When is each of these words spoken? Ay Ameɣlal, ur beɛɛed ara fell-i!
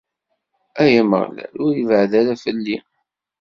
Ay 0.81 0.93
Ameɣlal, 1.01 1.53
ur 1.65 1.75
beɛɛed 1.87 2.13
ara 2.19 2.33
fell-i! 2.43 2.77